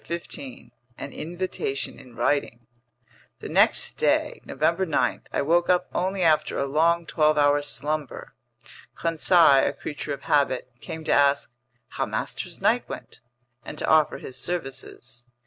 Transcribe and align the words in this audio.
CHAPTER 0.01 0.15
15 0.17 0.71
An 0.97 1.13
Invitation 1.13 1.99
in 1.99 2.15
Writing 2.15 2.65
THE 3.39 3.49
NEXT 3.49 3.93
DAY, 3.99 4.41
November 4.43 4.83
9, 4.87 5.21
I 5.31 5.41
woke 5.43 5.69
up 5.69 5.91
only 5.93 6.23
after 6.23 6.57
a 6.57 6.65
long, 6.65 7.05
twelve 7.05 7.37
hour 7.37 7.61
slumber. 7.61 8.33
Conseil, 8.95 9.63
a 9.67 9.73
creature 9.73 10.11
of 10.11 10.21
habit, 10.23 10.71
came 10.81 11.03
to 11.03 11.11
ask 11.13 11.51
"how 11.89 12.07
master's 12.07 12.59
night 12.59 12.89
went," 12.89 13.19
and 13.63 13.77
to 13.77 13.87
offer 13.87 14.17
his 14.17 14.35
services. 14.39 15.27